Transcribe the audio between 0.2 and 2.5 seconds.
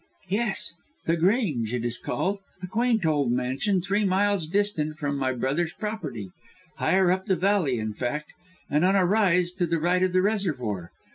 "Yes. The Grange, it is called,